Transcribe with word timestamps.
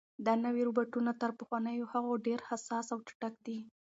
دا 0.25 0.33
نوي 0.45 0.61
روبوټونه 0.67 1.11
تر 1.21 1.29
پخوانیو 1.39 1.89
هغو 1.93 2.13
ډېر 2.27 2.39
حساس 2.49 2.87
او 2.93 2.99
چټک 3.07 3.33
دي. 3.45 3.57